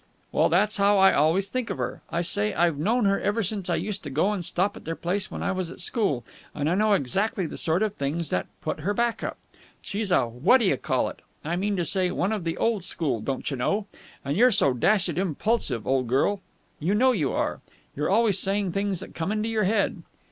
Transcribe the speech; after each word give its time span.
"Well, 0.31 0.49
that's 0.49 0.77
how 0.77 0.97
I 0.97 1.13
always 1.13 1.51
think 1.51 1.69
of 1.69 1.77
her! 1.77 2.01
I 2.09 2.21
say 2.23 2.55
I've 2.55 2.79
known 2.79 3.05
her 3.05 3.21
ever 3.21 3.43
since 3.43 3.69
I 3.69 3.75
used 3.75 4.01
to 4.01 4.09
go 4.09 4.31
and 4.31 4.43
stop 4.43 4.75
at 4.75 4.83
their 4.83 4.95
place 4.95 5.29
when 5.29 5.43
I 5.43 5.51
was 5.51 5.69
at 5.69 5.79
school, 5.79 6.23
and 6.55 6.67
I 6.67 6.73
know 6.73 6.93
exactly 6.93 7.45
the 7.45 7.55
sort 7.55 7.83
of 7.83 7.93
things 7.93 8.31
that 8.31 8.47
put 8.61 8.79
her 8.79 8.95
back 8.95 9.23
up. 9.23 9.37
She's 9.79 10.09
a 10.09 10.25
what 10.27 10.57
d'you 10.57 10.75
call 10.77 11.09
it. 11.09 11.19
I 11.45 11.55
mean 11.55 11.75
to 11.75 11.85
say, 11.85 12.09
one 12.09 12.31
of 12.31 12.45
the 12.45 12.57
old 12.57 12.83
school, 12.83 13.19
don't 13.21 13.51
you 13.51 13.57
know. 13.57 13.85
And 14.25 14.35
you're 14.35 14.51
so 14.51 14.73
dashed 14.73 15.07
impulsive, 15.09 15.85
old 15.85 16.07
girl. 16.07 16.41
You 16.79 16.95
know 16.95 17.11
you 17.11 17.31
are! 17.33 17.61
You 17.95 18.05
are 18.05 18.09
always 18.09 18.39
saying 18.39 18.71
things 18.71 19.01
that 19.01 19.13
come 19.13 19.31
into 19.31 19.49
your 19.49 19.65
head." 19.65 20.01